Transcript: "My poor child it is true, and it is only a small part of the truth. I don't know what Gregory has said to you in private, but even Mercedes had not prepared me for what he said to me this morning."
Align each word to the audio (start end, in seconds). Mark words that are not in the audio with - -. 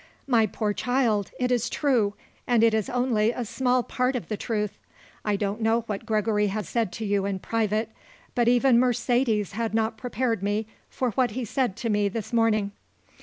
"My 0.25 0.47
poor 0.47 0.73
child 0.73 1.29
it 1.39 1.51
is 1.51 1.69
true, 1.69 2.15
and 2.47 2.63
it 2.63 2.73
is 2.73 2.89
only 2.89 3.29
a 3.29 3.45
small 3.45 3.83
part 3.83 4.15
of 4.15 4.29
the 4.29 4.35
truth. 4.35 4.79
I 5.23 5.35
don't 5.35 5.61
know 5.61 5.81
what 5.81 6.07
Gregory 6.07 6.47
has 6.47 6.67
said 6.67 6.91
to 6.93 7.05
you 7.05 7.27
in 7.27 7.37
private, 7.37 7.89
but 8.33 8.47
even 8.47 8.79
Mercedes 8.79 9.51
had 9.51 9.75
not 9.75 9.97
prepared 9.99 10.41
me 10.41 10.65
for 10.89 11.11
what 11.11 11.29
he 11.37 11.45
said 11.45 11.75
to 11.75 11.89
me 11.91 12.09
this 12.09 12.33
morning." 12.33 12.71